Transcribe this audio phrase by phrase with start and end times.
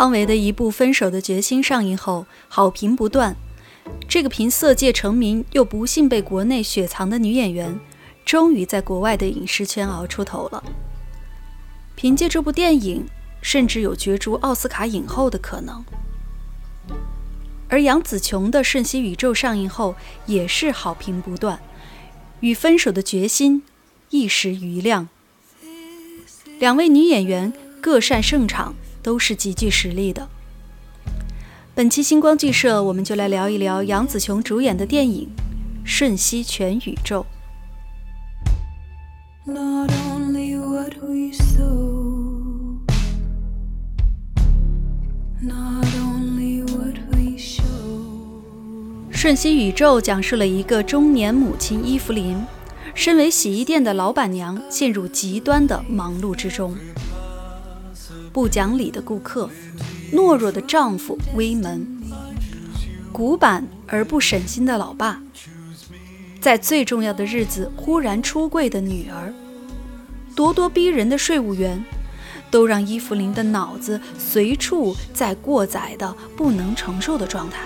[0.00, 3.36] 汤唯的一部《分手的决心》上映后，好评不断。
[4.08, 7.78] 这个凭色戒成名又不幸被国内雪藏的女演员，
[8.24, 10.64] 终于在国外的影视圈熬出头了。
[11.96, 13.04] 凭借这部电影，
[13.42, 15.84] 甚至有角逐奥斯卡影后的可能。
[17.68, 21.60] 而杨紫琼的《瞬息宇宙》上映后，也是好评不断，
[22.40, 23.60] 与《分手的决心》
[24.08, 25.10] 一时瑜亮。
[26.58, 28.74] 两位女演员各擅胜场。
[29.02, 30.28] 都是极具实力的。
[31.74, 35.28] 本期星光剧社，我们就来聊一聊杨紫琼主演的电影
[35.84, 37.24] 《瞬息全宇宙》。
[49.22, 52.42] 《瞬息宇宙》讲述了一个中年母亲伊芙琳，
[52.94, 56.74] 身为洗衣店的老板娘，陷入极端的忙碌之中。
[58.32, 59.50] 不讲理的顾客，
[60.12, 62.00] 懦弱的丈夫威门，
[63.12, 65.20] 古板而不省心的老爸，
[66.40, 69.34] 在最重要的日子忽然出柜的女儿，
[70.36, 71.84] 咄咄逼人的税务员，
[72.52, 77.64] 都让伊芙琳的脑子随处在过载的不能承受的状态。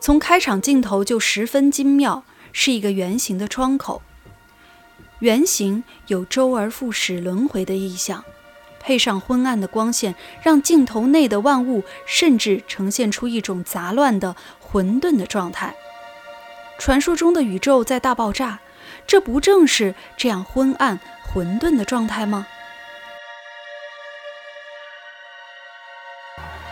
[0.00, 2.24] 从开场镜头就十分精妙。
[2.52, 4.02] 是一个圆形的窗口，
[5.20, 8.24] 圆形有周而复始轮回的意象，
[8.80, 15.74] 配上昏暗的光线，让镜头内的万物甚至呈现出一种杂乱的混沌的状态。
[16.78, 18.60] 传说中的宇宙在大爆炸，
[19.06, 22.46] 这不正是这样昏暗混沌的状态吗？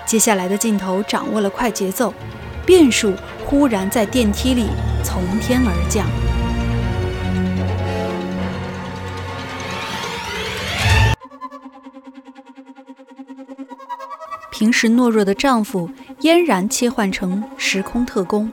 [0.06, 2.14] 接下来的镜头掌握了快节奏，
[2.66, 3.14] 变数
[3.46, 4.66] 忽然在电梯里。
[5.08, 6.04] 从天而降。
[14.50, 15.88] 平时懦弱的丈夫
[16.22, 18.50] 嫣然切换成时空特工，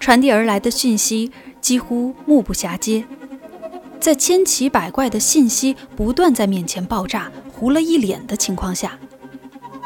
[0.00, 3.04] 传递而来的讯息几乎目不暇接。
[4.00, 8.98] 在千奇百怪的信息不断在面前爆炸、糊了一脸的情况下，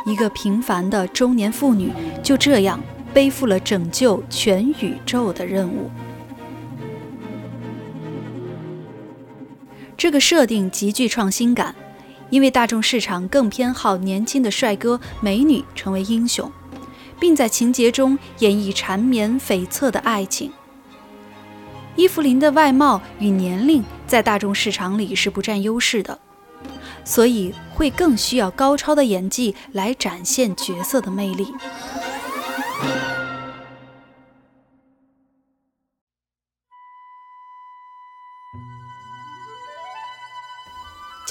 [0.06, 1.92] 一个平凡的中年妇女
[2.22, 2.78] 就这样。
[3.12, 5.90] 背负了拯救全宇宙的任务。
[9.96, 11.74] 这个设定极具创新感，
[12.30, 16.50] 因为大众市场更偏好年轻的帅哥美女成为英雄，
[17.20, 20.50] 并在情节中演绎缠绵悱恻的爱情。
[21.94, 26.18] 伊芙琳的外貌与年龄在大众市场里是不占优势的，
[27.04, 31.46] 所以会更需要高超的演技来展现角色的魅力。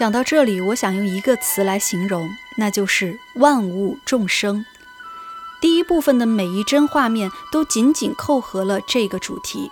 [0.01, 4.66] 讲到这里，我想用一个词来形容，那就是万物众生。
[5.62, 9.69] 第一部分的每一帧画面都紧紧扣合了这个主题。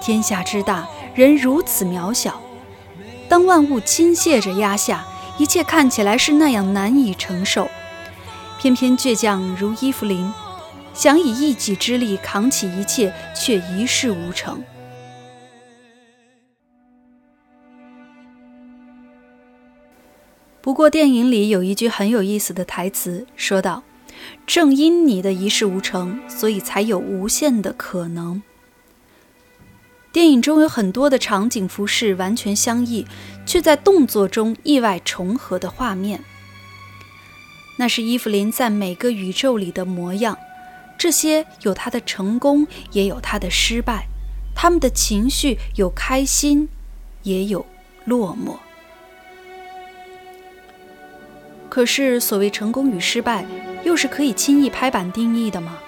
[0.00, 0.86] 天下之大，
[1.16, 2.40] 人如此渺小。
[3.28, 5.04] 当万物倾泻着压下，
[5.38, 7.68] 一切看起来是那样难以承受，
[8.60, 10.32] 偏偏倔强如伊芙琳，
[10.94, 14.62] 想以一己之力扛起一切，却一事无成。
[20.62, 23.82] 不过，电影里有一句很有意思的台词，说道
[24.46, 28.40] ：“正因你的一事无成，所以才有无限的可能。”
[30.12, 33.04] 电影中有很多的场景、服饰完全相异，
[33.44, 36.22] 却在动作中意外重合的画面，
[37.78, 40.38] 那是伊芙琳在每个宇宙里的模样。
[40.96, 44.04] 这些有她的成功，也有她的失败；
[44.54, 46.68] 他们的情绪有开心，
[47.24, 47.66] 也有
[48.04, 48.58] 落寞。
[51.72, 53.46] 可是，所谓成功与失败，
[53.82, 55.78] 又是可以轻易拍板定义的吗？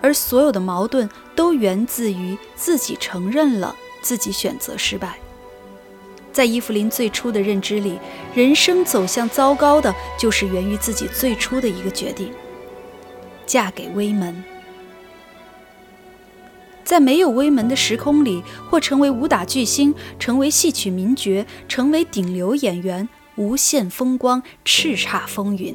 [0.00, 1.06] 而所有的矛盾
[1.36, 5.18] 都源自于自己承认了自己选择失败。
[6.32, 7.98] 在伊芙琳最初的认知里，
[8.34, 12.32] 人生走向糟糕的，就是源于自己最初的一个决定：
[13.44, 14.42] 嫁给威门。
[16.82, 23.06] 在没有威门的时空里，或成为武打巨星，成为戏曲名角，成为顶流演员，
[23.40, 25.74] 无限风光，叱咤风云。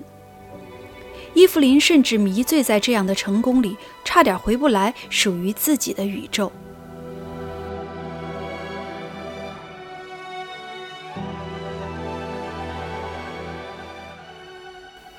[1.34, 6.52] 伊芙琳甚至迷醉在这样的成功里，差点回不来属于自己的宇宙。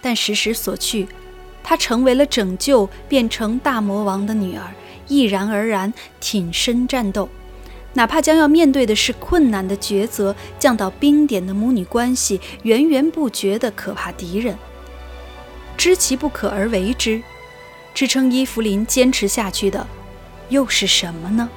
[0.01, 1.09] 但时时所趋，
[1.65, 4.73] 她成为了拯救变成大魔王的女儿，
[5.09, 7.29] 毅然而然挺身战斗，
[7.97, 14.55] 哪怕将要面对的是困难的抉择，降到冰点的母女关系，源源不绝的可怕敌人。
[15.79, 17.23] 知其不可而为之，
[17.95, 19.87] 支撑伊芙琳坚持下去的，
[20.51, 21.49] 又是什么呢？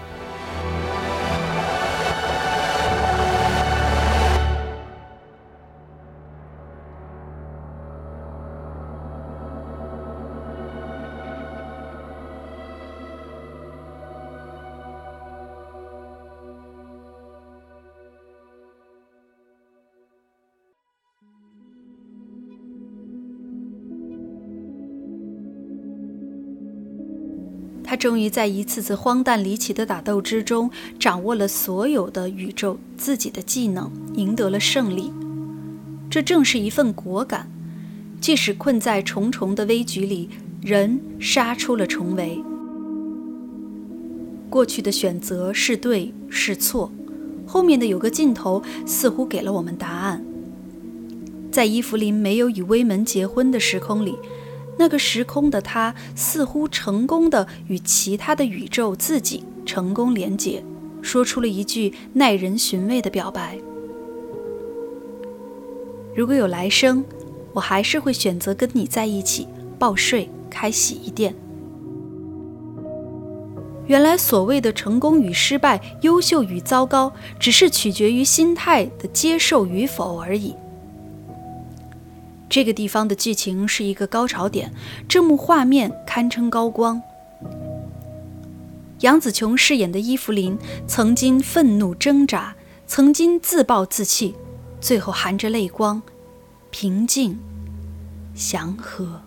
[28.00, 35.12] 终于在一次次荒诞离奇的打斗之中，掌握了所有的宇宙自己的技能，赢得了胜利。
[36.10, 37.52] 这正是一份果敢，
[38.22, 40.30] 即使困在重重的危局里，
[40.62, 42.42] 人杀出了重围。
[44.50, 46.90] 过去的选择是对是错，
[47.46, 50.24] 后面的有个镜头似乎给了我们答案。
[51.52, 54.16] 在伊芙琳没有与威门结婚的时空里。
[54.80, 60.64] 那个时空的他似乎成功的与其他的宇宙自己成功连结，
[61.02, 63.58] 说出了一句耐人寻味的表白
[66.16, 67.04] ：“如果有来生，
[67.52, 71.36] 我还是会选择跟你在一起，报税、开洗衣店。”
[73.86, 80.56] 原来所谓的成功与失败、优秀与糟糕，只是取决于心态的接受与否而已。
[82.50, 84.74] 这个地方的剧情是一个高潮点，
[85.08, 87.02] 这幕画面堪称高光。
[89.02, 90.58] 杨紫琼饰演的伊芙琳
[90.88, 92.56] 曾经愤怒挣扎，
[92.88, 94.36] 曾经自暴自弃，
[94.82, 96.02] 最后含着泪光，
[96.72, 97.38] 平静，
[98.34, 99.22] 祥和。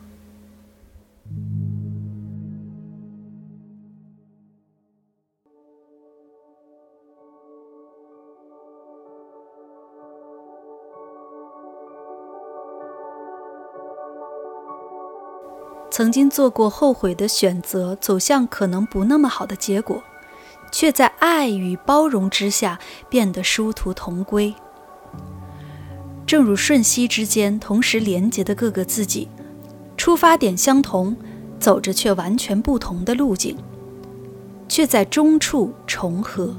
[15.92, 20.02] 曾经做过后悔的选择，走向可能不那么好的结果，
[20.72, 22.80] 却在爱与包容之下
[23.10, 24.54] 变得殊途同归。
[26.26, 29.28] 正如瞬息之间同时连结的各个自己，
[29.98, 31.14] 出发点相同，
[31.60, 33.54] 走着却完全不同的路径，
[34.66, 36.56] 却在中处重合，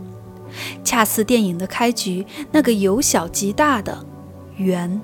[0.84, 4.06] 恰似电影的开局那个由小及大的
[4.58, 5.02] 圆。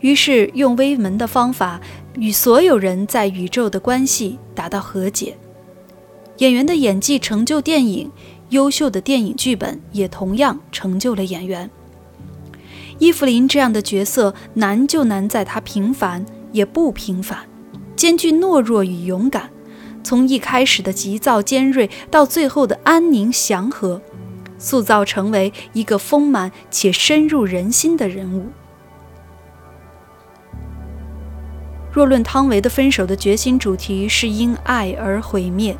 [0.00, 1.80] 于是用威门的方法
[2.16, 5.36] 与所有人在宇宙的关系达到和解。
[6.38, 8.10] 演员的演技成就电影，
[8.50, 11.68] 优秀的电影剧本也同样成就了演员。
[12.98, 17.38] 伊芙琳这样的角色难就难在她平凡也不平凡，
[17.94, 19.50] 兼具懦弱与勇敢。
[20.04, 24.00] 从一开始的急躁尖锐，到最后的安宁祥和，
[24.58, 28.46] 塑造成为一个丰满且深入人心的人物。
[31.98, 35.76] 若论汤唯的分手的决心主题是因爱而毁灭，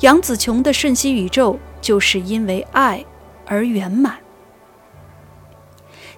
[0.00, 3.04] 杨紫琼的瞬息宇宙就是因为爱
[3.44, 4.16] 而圆满。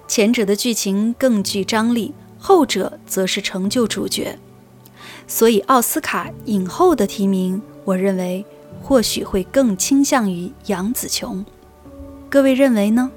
[0.07, 4.39] 前者的剧情更具张力，后者则是成就主角。
[5.27, 8.45] 所以奥斯卡影后的提名，我认为
[8.81, 11.45] 或许会更倾向于杨紫琼。
[12.29, 13.11] 各位认为呢？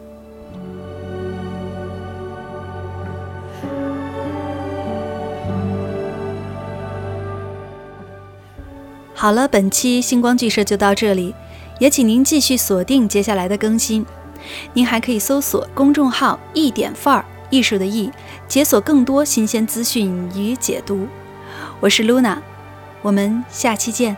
[9.23, 11.33] 好了，本期星光剧社就到这里，
[11.79, 14.05] 也请您继续锁定接下来的更新。
[14.73, 18.11] 您还可以搜索公众号“一点范儿艺术”的“艺”，
[18.49, 21.07] 解锁更多新鲜资讯与解读。
[21.79, 22.39] 我是 Luna，
[23.01, 24.17] 我们下期见。